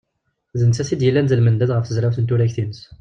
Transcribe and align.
D 0.59 0.61
nettat 0.67 0.89
i 0.93 0.95
d-yellan 0.99 1.25
d 1.27 1.33
lmendad 1.39 1.71
ɣef 1.73 1.85
tezrawt 1.85 2.17
n 2.19 2.25
turagt-ines. 2.25 2.79